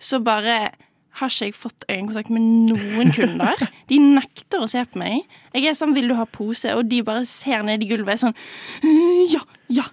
[0.02, 0.74] så bare
[1.20, 3.60] har ikke jeg fått øyekontakt med noen kunder.
[3.90, 5.28] De nekter å se på meg.
[5.54, 8.34] Jeg er sånn 'vil du ha pose?' og de bare ser ned i gulvet sånn
[9.30, 9.90] 'ja, ja'.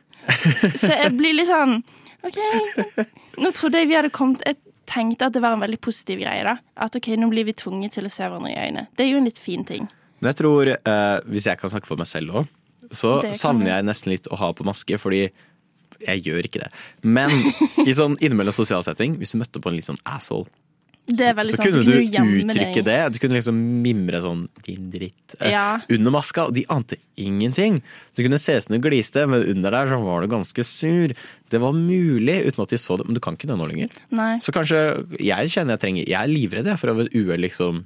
[0.77, 1.83] Så jeg blir litt sånn
[2.25, 2.39] OK.
[3.41, 6.45] Nå trodde jeg vi hadde kommet Jeg tenkte at det var en veldig positiv greie.
[6.45, 8.89] da At ok, nå blir vi tvunget til å se hverandre i øynene.
[8.97, 9.89] Det er jo en litt fin ting.
[10.21, 12.49] Men jeg tror, eh, hvis jeg kan snakke for meg selv òg,
[12.91, 15.31] så savner jeg nesten litt å ha på maske, fordi
[16.01, 16.71] jeg gjør ikke det.
[17.03, 17.31] Men
[17.87, 20.49] i sånn innimellom sosial setting, hvis du møtte på en litt sånn asshole,
[21.11, 21.71] Det er veldig så sant.
[21.71, 22.99] kunne du kunne du uttrykke det.
[23.15, 25.81] Du kunne liksom mimre sånn 'din dritt' eh, Ja.
[25.91, 27.81] under maska, og de ante ingenting.
[28.17, 31.13] Du kunne se ut som du gliste, men under der så var du ganske sur.
[31.51, 33.91] Det var mulig uten at de så det, men du kan ikke det nå lenger.
[34.11, 34.39] Nei.
[34.39, 37.85] Så kanskje jeg kjenner jeg trenger Jeg er livredd jeg, for å ved uhell liksom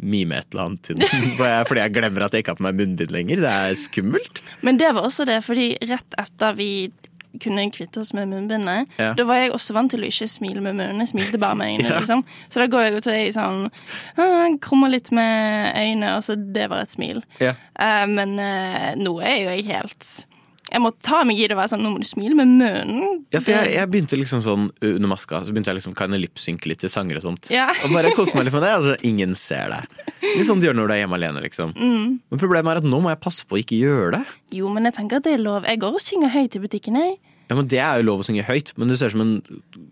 [0.00, 0.86] mime et eller annet.
[1.68, 3.42] Fordi jeg glemmer at jeg ikke har på meg munnbind lenger.
[3.42, 4.40] Det er skummelt.
[4.62, 6.90] Men det var også det, fordi rett etter vi
[7.38, 9.12] kunne kvitte oss med munnbindet, Ja.
[9.14, 10.98] da var jeg også vant til å ikke smile med munnen.
[11.04, 12.00] Jeg smilte bare med øynene, Ja.
[12.00, 12.24] liksom.
[12.48, 13.70] Så da går jeg ut og jeg sånn
[14.18, 17.22] ah, krummer litt med øynene, og så det var et smil.
[17.40, 17.54] Ja.
[17.80, 20.26] Uh, men uh, nå er jo jeg helt
[20.70, 23.24] Jeg må ta meg i det og være sånn Nå må du smile med munnen.
[23.34, 26.70] Ja, for jeg, jeg begynte liksom sånn under maska, så begynte jeg liksom kan lipsynke
[26.70, 27.50] litt til sanger og sånt.
[27.52, 27.68] Ja.
[27.84, 28.74] Og bare kose meg litt med det.
[28.78, 29.80] Altså, ingen ser det.
[30.22, 31.74] Litt sånn du gjør når du er hjemme alene, liksom.
[31.74, 32.20] Mm.
[32.30, 34.38] Men problemet er at nå må jeg passe på å ikke gjøre det.
[34.60, 35.66] Jo, men jeg tenker at det er lov.
[35.66, 37.18] Jeg går og synger høyt i butikken, jeg.
[37.50, 39.32] Ja, men Det er jo lov å synge høyt, men du ser som en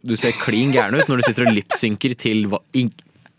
[0.06, 2.60] Du ser klin gæren ut når du sitter og lipsynker til hva,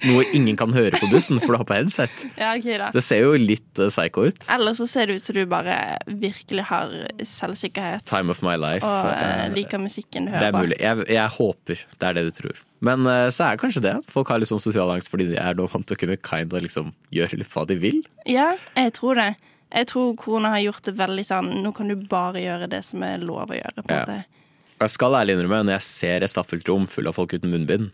[0.07, 2.23] noe ingen kan høre på bussen, for du har på headset.
[2.39, 2.89] Ja, okay da.
[2.95, 4.45] Det ser jo litt uh, psycho ut.
[4.53, 5.75] Eller så ser det ut som du bare
[6.07, 6.93] virkelig har
[7.27, 8.05] selvsikkerhet.
[8.07, 8.85] Time of my life.
[8.85, 10.77] Og Eh, liker musikken du Det er mulig.
[10.79, 12.61] Jeg, jeg håper det er det du tror.
[12.81, 15.27] Men uh, så er det kanskje det at folk har litt sånn sosial angst fordi
[15.33, 18.01] de er nå vant til å kunne kind of liksom gjøre hva de vil.
[18.29, 19.33] Ja, jeg tror det.
[19.69, 23.03] Jeg tror korona har gjort det veldig sånn Nå kan du bare gjøre det som
[23.05, 23.83] er lov å gjøre.
[23.83, 24.05] på en Ja.
[24.05, 24.23] måte.
[24.79, 27.91] Jeg skal ærlig innrømme, når jeg ser et stappfullt rom full av folk uten munnbind,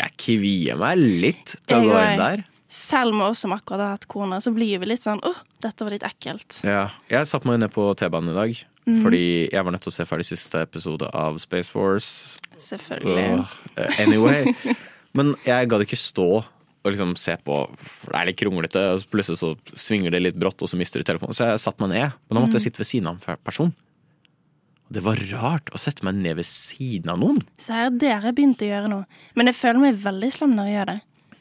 [0.00, 2.44] jeg kvier meg litt til å gå inn der.
[2.72, 5.84] Selv med oss som akkurat har hatt kone, så blir vi litt sånn åh, dette
[5.84, 6.62] var litt ekkelt.
[6.64, 6.90] Ja.
[7.10, 8.96] Jeg satte meg ned på T-banen i dag, Mm.
[9.04, 12.40] fordi jeg var nødt til å se ferdig siste episode av Space Force.
[12.58, 13.46] Selvfølgelig.
[13.76, 14.54] Eh, Anyway.
[15.14, 16.26] Men jeg gadd ikke stå
[16.84, 20.34] og liksom se på, for det er litt kronglete, og plutselig så svinger det litt
[20.40, 21.30] brått, og så mister du telefonen.
[21.36, 22.66] Så jeg satte meg ned, men da måtte jeg Mhm.
[22.72, 23.72] sitte ved siden av en person.
[24.92, 27.38] Det var rart å sette meg ned ved siden av noen.
[27.60, 29.24] Så her, det har jeg begynt å gjøre noe.
[29.38, 30.98] Men jeg føler meg veldig slem når jeg gjør det.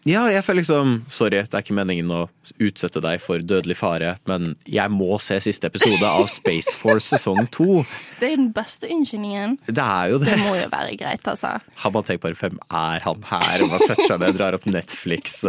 [0.09, 2.21] Ja, jeg føler liksom Sorry, det er ikke meningen å
[2.63, 7.43] utsette deg for dødelig fare, men jeg må se siste episode av Space Force sesong
[7.53, 7.83] to.
[8.21, 9.59] Det er den beste unnskyldningen.
[9.67, 10.31] Det er jo det.
[10.31, 11.57] Det må jo være greit, altså.
[11.83, 15.41] Hamantek bare fem er han her, og man setter seg ned, drar opp Netflix.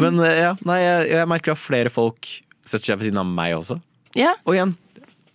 [0.00, 2.32] Men eh, ja, nei, jeg, jeg merker at flere folk
[2.66, 3.78] setter seg ved siden av meg også.
[4.16, 4.34] Ja.
[4.48, 4.72] Og igjen,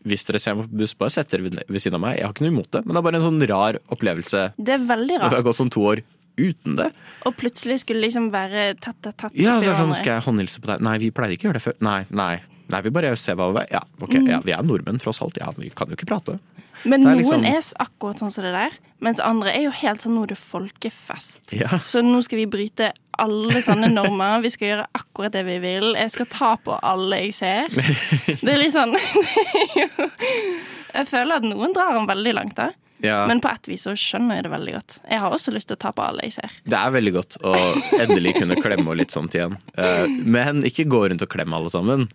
[0.07, 2.17] hvis dere ser meg på buss, bare sett dere ved siden av meg.
[2.19, 4.43] Jeg har ikke noe imot det, men det er bare en sånn rar opplevelse.
[4.57, 5.33] Det er veldig rart.
[5.33, 6.03] Det har gått sånn to år
[6.41, 6.87] uten det.
[7.27, 9.93] Og plutselig skulle liksom være tett, tett, tett Ja, så er det sånn.
[9.99, 10.85] Skal jeg håndhilse på deg?
[10.87, 11.77] Nei, vi pleier ikke å gjøre det før.
[11.85, 12.33] Nei, nei.
[12.71, 14.27] Nei, vi bare ser hva vi Ja, ok, Mm.
[14.29, 15.37] ja, vi er nordmenn tross alt.
[15.41, 16.39] Ja, vi kan jo ikke prate.
[16.87, 17.41] Men er liksom...
[17.43, 18.71] noen er akkurat sånn som det der,
[19.03, 21.51] mens andre er jo helt sånn nå er det folkefest.
[21.53, 21.67] Ja.
[21.85, 24.41] Så nå skal vi bryte alle sånne normer.
[24.41, 25.91] Vi skal gjøre akkurat det vi vil.
[25.99, 27.67] Jeg skal ta på alle jeg ser.
[28.41, 29.91] Det er litt sånn er
[30.95, 32.71] Jeg føler at noen drar den veldig langt, da.
[33.01, 33.23] Ja.
[33.29, 34.97] Men på et vis så skjønner jeg det veldig godt.
[35.09, 36.51] Jeg har også lyst til å ta på alle jeg ser.
[36.69, 37.53] Det er veldig godt å
[37.97, 39.55] endelig kunne klemme og litt sånt igjen.
[39.73, 42.09] Eh, Men ikke gå rundt og klemme alle sammen.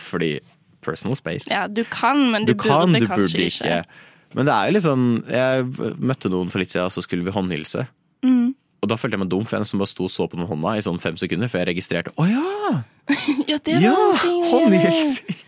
[0.00, 0.38] Fordi
[0.84, 1.50] personal space.
[1.52, 4.06] Ja, du kan, men du, Du kan, burde du kanskje burde ikke.
[4.38, 5.64] Men det er jo litt sånn Jeg
[5.98, 7.84] møtte noen for litt siden, og så skulle vi håndhilse.
[8.24, 8.54] Mm.
[8.80, 10.48] Og da følte jeg meg dum, for jeg nesten bare sto og så på den
[10.48, 12.72] hånda i sånn fem sekunder før jeg registrerte Å ja!
[13.50, 15.46] Ja, det var Ja, ting håndhilsing!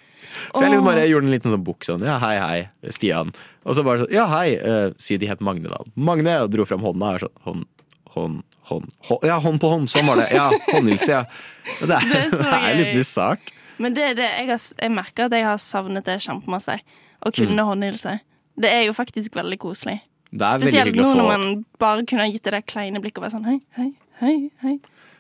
[0.53, 2.03] For jeg liksom bare gjorde en liten sånn bukk sånn.
[2.05, 3.31] Ja, hei, hei, Stian.
[3.65, 4.59] Og så bare sånn, ja, hei.
[4.61, 5.79] Uh, si de het Magne, da.
[5.97, 6.35] Magne!
[6.45, 7.15] Og dro fram hånda.
[7.15, 7.63] Og sånn, hånd,
[8.13, 9.25] hånd, hånd, hånd.
[9.31, 9.89] Ja, hånd på hånd.
[9.93, 10.29] Sånn var det.
[10.35, 11.23] Ja, håndhilse, ja.
[11.81, 13.55] Det er, Det er det er litt bisart.
[13.79, 16.79] Men det er det, jeg, har, jeg merker at jeg har savnet det kjempemasse.
[17.23, 17.67] Å kunne Mm.
[17.71, 18.21] håndhilse.
[18.59, 20.01] Det er jo faktisk veldig koselig.
[20.33, 23.45] Veldig Spesielt nå når man bare kunne gitt det der kleine blikket og vært sånn
[23.49, 24.79] hei, hei, hei, hei.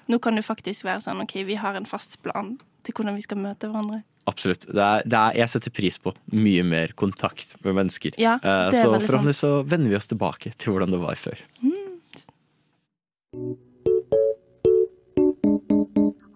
[0.08, 3.22] Nå kan du faktisk være sånn OK, vi har en fast plan til hvordan vi
[3.22, 4.02] skal møte hverandre.
[4.26, 4.66] Absolutt.
[4.70, 8.14] Det er, det er, jeg setter pris på mye mer kontakt med mennesker.
[8.22, 11.40] Ja, Eh, så forhåpentlig så vender vi oss tilbake til hvordan det var før.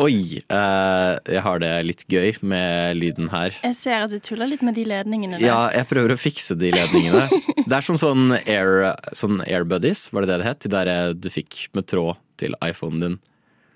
[0.00, 0.40] Oi.
[0.50, 3.54] Uh, jeg har det litt gøy med lyden her.
[3.64, 5.46] Jeg ser at du tuller litt med de ledningene der.
[5.46, 7.26] Ja, jeg prøver å fikse de ledningene.
[7.68, 10.64] Det er som sånn Air, sånn Airbuddies, var det det det het?
[10.64, 13.14] De der eh, du fikk med tråd til iPhonen din.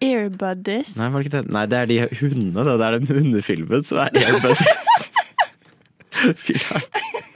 [0.02, 0.96] Earbuddies.
[0.98, 1.54] Nei, var det ikke det?
[1.54, 2.66] Nei, det er de hundene.
[2.66, 5.06] Det er den hundefilmen som er Airbuddies.
[6.24, 6.66] Buddies.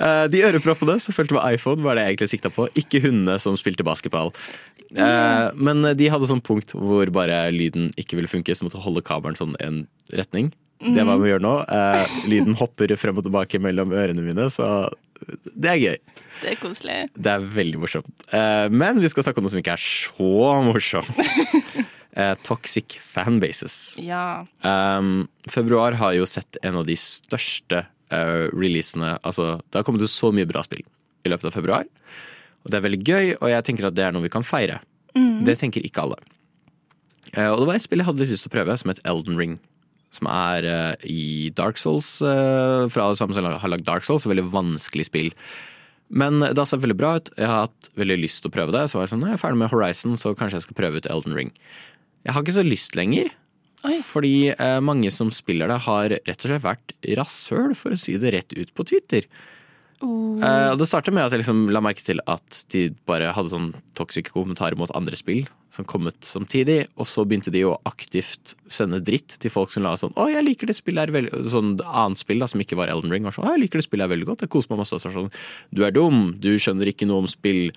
[0.00, 2.64] Eh, De øreproppene som fulgte med iPhone, var det jeg egentlig sikta på.
[2.78, 4.32] Ikke hundene som spilte basketball.
[4.96, 9.04] Eh, Men de hadde sånn punkt hvor bare lyden ikke ville funke, så måtte holde
[9.06, 10.52] kabelen sånn en retning.
[10.82, 11.52] Det var hva vi gjør nå.
[11.70, 14.90] Eh, Lyden hopper frem og tilbake mellom ørene mine, så
[15.54, 15.98] det er gøy.
[16.42, 16.96] Det er koselig.
[17.14, 18.24] Det er veldig morsomt.
[18.34, 21.22] Eh, Men vi skal snakke om noe som ikke er så morsomt.
[22.12, 23.94] Eh, Toxic fanbases.
[23.96, 24.44] Ja.
[24.60, 30.04] Um, februar har jo sett en av de største uh, releasene Altså, det har kommet
[30.04, 30.82] ut så mye bra spill
[31.24, 31.86] i løpet av februar.
[32.62, 34.80] Og det er veldig gøy, og jeg tenker at det er noe vi kan feire.
[35.46, 36.20] Det tenker ikke alle.
[37.34, 39.02] Eh, og det var et spill jeg hadde litt lyst til å prøve, som het
[39.08, 39.58] Elden Ring.
[40.12, 44.26] Som er eh, i Dark Souls, eh, fra alle sammen som har lagd Dark Souls.
[44.26, 45.30] Et veldig vanskelig spill.
[46.12, 47.30] Men det har sett veldig bra ut.
[47.38, 48.84] Jeg har hatt veldig lyst til å prøve det.
[48.90, 51.08] Så var jeg sånn, jeg er ferdig med Horizon, så kanskje jeg skal prøve ut
[51.08, 51.54] Elden Ring.
[52.26, 53.32] Jeg har ikke så lyst lenger.
[54.06, 58.14] Fordi eh, mange som spiller det, har rett og slett vært rasshøl, for å si
[58.20, 59.26] det rett ut på Twitter.
[60.02, 63.52] Eh, og Det startet med at jeg liksom la merke til at de bare hadde
[63.52, 67.78] sånn toxic kommentarer mot andre spill som kom ut samtidig, og så begynte de å
[67.88, 71.48] aktivt sende dritt til folk som la sånn 'Å, jeg liker det spillet her veldig
[71.48, 73.24] Sånn annet spill da, som ikke var Elden Ring.
[73.24, 74.40] Var sånn, 'Å, jeg liker det spillet her veldig godt.
[74.42, 75.32] Jeg koser meg masse.' Så sånn
[75.72, 76.36] 'Du er dum.
[76.38, 77.72] Du skjønner ikke noe om spill.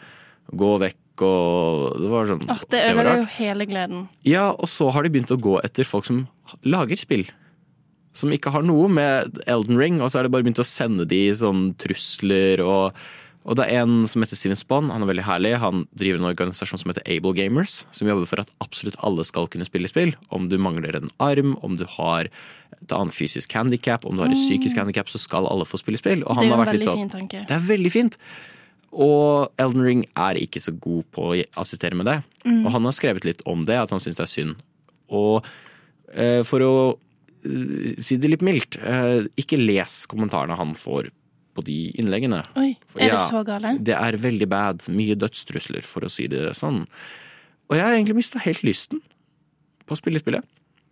[0.51, 4.09] Gå vekk.' Og det var sånn oh, det det ødelegger jo hele gleden.
[4.25, 6.27] Ja, og så har de begynt å gå etter folk som
[6.65, 7.25] lager spill.
[8.15, 11.07] Som ikke har noe med Elden Ring, og så er det bare begynt å sende
[11.09, 12.95] de sånn trusler og
[13.45, 15.51] og det er en som heter Steven Spon, han er veldig herlig.
[15.61, 19.45] Han driver en organisasjon som heter Able Gamers, som jobber for at absolutt alle skal
[19.53, 20.15] kunne spille spill.
[20.33, 24.33] Om du mangler en arm, om du har et annet fysisk handikap, om du har
[24.33, 26.25] et psykisk handikap, så skal alle få spille spill.
[26.25, 27.45] Og Det han er har en veldig sånn fin tanke.
[27.45, 28.17] Det er veldig fint.
[29.05, 32.19] Og Elden Ring er ikke så god på å assistere med det.
[32.47, 32.63] Mm.
[32.65, 34.57] Og han har skrevet litt om det, at han syns det er synd.
[35.13, 35.45] Og
[36.17, 36.75] eh, for å
[38.01, 41.11] si det litt mildt, eh, ikke les kommentarene han får
[41.55, 42.41] på de innleggene.
[42.59, 43.77] Oi, er det så gale?
[43.79, 44.87] Det er veldig bad.
[44.91, 46.83] Mye dødstrusler, for å si det sånn.
[47.69, 49.01] Og jeg har egentlig mista helt lysten
[49.85, 50.43] på å spille spillet.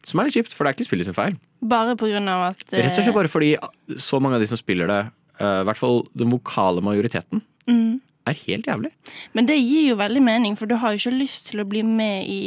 [0.07, 1.35] Som er litt kjipt, for det er ikke spillet sin feil.
[1.63, 3.53] Bare på grunn av at eh, Rett og slett bare fordi
[3.95, 5.01] så mange av de som spiller det,
[5.39, 8.01] eh, i hvert fall den vokale majoriteten, mm.
[8.31, 8.91] er helt jævlig.
[9.37, 11.85] Men det gir jo veldig mening, for du har jo ikke lyst til å bli
[11.87, 12.41] med i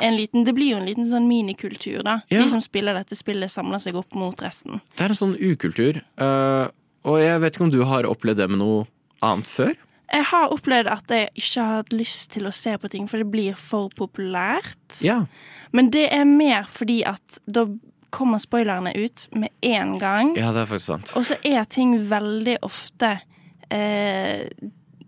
[0.00, 2.20] liten Det blir jo en liten sånn minikultur, da.
[2.32, 2.42] Ja.
[2.42, 4.80] De som spiller dette spillet, samler seg opp mot resten.
[4.96, 6.00] Det er en sånn ukultur.
[6.20, 6.72] Uh,
[7.06, 8.84] og jeg vet ikke om du har opplevd det med noe
[9.22, 9.76] annet før?
[10.12, 13.22] Jeg har opplevd at jeg ikke har hatt lyst til å se på ting, for
[13.22, 15.00] det blir for populært.
[15.04, 15.22] Ja.
[15.72, 17.66] Men det er mer fordi at da
[18.12, 20.34] kommer spoilerne ut med en gang.
[20.36, 21.14] Ja, det er faktisk sant.
[21.16, 23.14] Og så er ting veldig ofte
[23.72, 24.44] eh,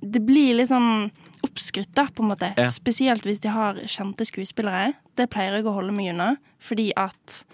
[0.01, 1.11] Det blir litt sånn
[1.45, 2.53] oppskrytt, da, på en måte.
[2.59, 2.69] Ja.
[2.73, 4.95] Spesielt hvis de har kjente skuespillere.
[5.17, 6.33] Det pleier jeg å holde meg unna,
[6.65, 7.45] fordi at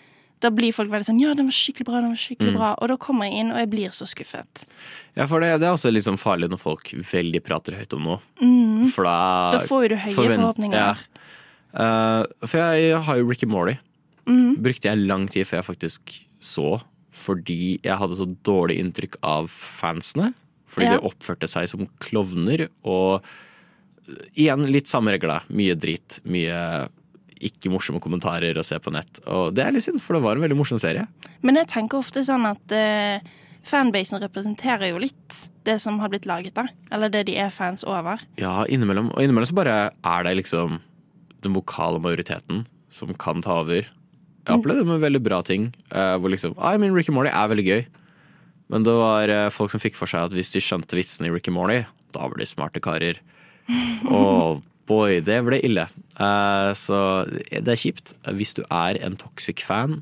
[0.40, 2.56] da blir folk veldig sånn Ja, den var skikkelig bra, den var skikkelig Mm.
[2.56, 2.70] bra.
[2.80, 4.64] Og da kommer jeg inn, og jeg blir så skuffet.
[5.14, 8.02] Ja, for det, det er også litt sånn farlig når folk veldig prater høyt om
[8.06, 8.20] noe.
[8.40, 8.88] Mm.
[8.90, 10.72] For da Da får jo du høye forvent- forhåpninger.
[10.72, 10.94] Ja.
[11.74, 13.76] Uh, for jeg har jo Ricky Morty.
[14.26, 14.56] Mm.
[14.62, 16.80] Brukte jeg lang tid før jeg faktisk så,
[17.12, 20.32] fordi jeg hadde så dårlig inntrykk av fansene.
[20.70, 20.96] Fordi Ja.
[20.98, 23.22] de oppførte seg som klovner, og
[24.34, 25.40] igjen litt samme regla.
[25.52, 26.88] Mye drit, mye
[27.40, 29.22] ikke morsomme kommentarer å se på nett.
[29.30, 31.06] Og det er litt synd, for det var en veldig morsom serie.
[31.46, 33.30] Men jeg tenker ofte sånn at uh,
[33.66, 36.66] fanbasen representerer jo litt det som har blitt laget, da.
[36.92, 38.20] Eller det de er fans over.
[38.40, 39.12] Ja, innimellom.
[39.14, 40.80] Og innimellom så bare er det liksom
[41.40, 43.88] den vokale majoriteten som kan ta over.
[44.40, 45.70] Jeg opplevde det med veldig bra ting.
[45.94, 47.82] Uh, hvor liksom I mean, Ricky Morty er veldig gøy.
[48.70, 51.34] Men det var uh, folk som fikk for seg at hvis de skjønte vitsene i
[51.34, 51.82] Ricky Morty,
[52.14, 53.20] da var de smarte karer.
[54.10, 55.86] Og boy, det ble ille.
[56.20, 58.14] Eh, så det er kjipt.
[58.36, 60.00] Hvis du er en toxic fan,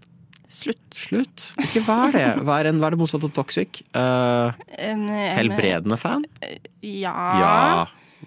[0.49, 0.95] Slutt.
[0.97, 1.51] slutt.
[1.61, 2.25] Ikke vær det.
[2.49, 3.83] Vær, en, vær det motsatte av toxic.
[3.93, 6.25] Uh, En, en, helbredende fan.
[6.81, 7.13] Ja.
[7.43, 7.53] Ja.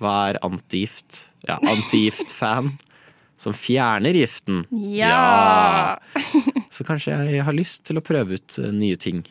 [0.01, 1.31] Vær antigift.
[1.47, 2.75] Ja, antigift-fan.
[3.41, 4.67] Som fjerner giften.
[4.69, 5.97] Ja.
[6.69, 9.23] Så kanskje jeg har lyst til å prøve ut nye ting.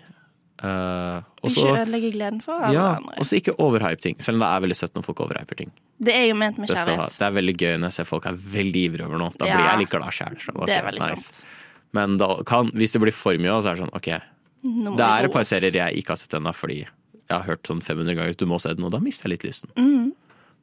[0.60, 3.14] Eh, også, Ikke så ødelegge gleden for alle ja, andre.
[3.16, 4.16] og så ikke overhype ting.
[4.20, 5.70] Selv om det er veldig søtt når folk overhyper ting.
[6.00, 7.16] Det er jo ment med Det, kjærlighet.
[7.18, 9.32] det er veldig gøy når jeg ser folk er veldig ivrige over noe.
[9.40, 9.56] Da Ja.
[9.56, 10.36] blir jeg litt glad sjæl.
[10.66, 11.44] Det.
[11.92, 14.10] Men da kan, hvis det blir for mye, så er det sånn OK.
[14.98, 16.88] Det er et par serier jeg ikke har sett ennå, fordi jeg
[17.30, 19.70] har hørt sånn 500 ganger du må se den, og da mister jeg litt lysten.
[19.76, 20.12] Mm.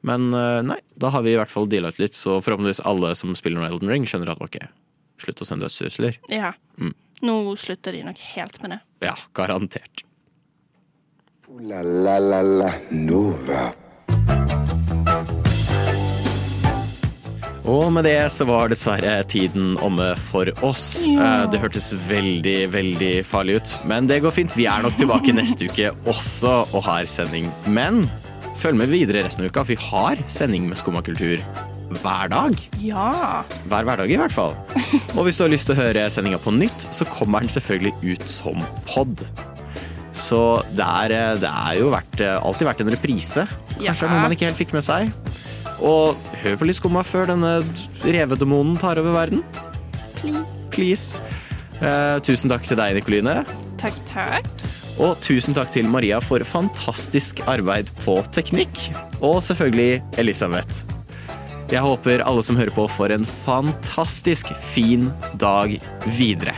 [0.06, 3.14] Men eh, nei, da har vi i hvert fall deala ut litt, så forhåpentligvis alle
[3.18, 4.60] som spiller Elden Ring, skjønner at ok,
[5.18, 6.18] slutt å sende dødstrusler.
[6.30, 6.52] Ja.
[6.78, 6.94] Mm.
[7.26, 8.80] Nå slutter de nok helt med det.
[9.08, 10.04] Ja, garantert.
[11.64, 13.72] La la la la Nova.
[17.68, 21.04] Og med det så var dessverre tiden omme for oss.
[21.08, 21.42] Ja.
[21.44, 24.54] Eh, Det hørtes veldig, veldig farlig ut, men det går fint.
[24.56, 27.50] Vi er nok tilbake neste uke også og har sending.
[27.66, 28.06] Men
[28.56, 31.42] følg med videre resten av uka, for vi har sending med Skumma kultur
[32.00, 32.56] hver dag.
[32.80, 33.44] Ja.
[33.68, 34.56] Hver hverdag, i hvert fall.
[35.16, 37.92] Og hvis du har lyst til å høre sendinga på nytt, så kommer den selvfølgelig
[38.14, 39.24] ut som pod.
[40.18, 40.38] Så
[40.74, 43.44] det er, det er jo vært, eh, alltid vært en reprise.
[43.78, 44.08] Kanskje Ja.
[44.10, 45.12] noe man ikke helt fikk med seg.
[45.78, 47.52] Og hør på litt skumma før denne
[48.02, 49.44] revedemonen tar over verden.
[50.18, 50.66] Please.
[50.74, 51.18] Please.
[51.80, 53.44] Eh, tusen takk til deg, Nikoline.
[53.78, 54.46] Takk, takk.
[54.98, 58.88] Og tusen takk til Maria for fantastisk arbeid på teknikk.
[59.22, 60.82] Og selvfølgelig Elisabeth.
[61.68, 65.74] Jeg håper alle som hører på, får en fantastisk fin dag
[66.16, 66.54] videre.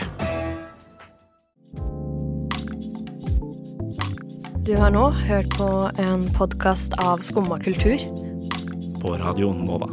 [4.63, 7.99] Du har nå hørt på en podkast av Skumma kultur.
[9.03, 9.91] På Radio Nova.